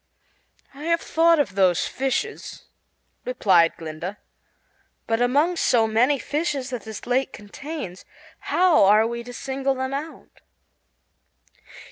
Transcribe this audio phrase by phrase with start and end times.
[0.73, 2.63] "I have thought of those fishes,"
[3.23, 4.17] replied Glinda,
[5.05, 8.03] "but among so many fishes as this lake contains
[8.39, 10.41] how are we to single them out?"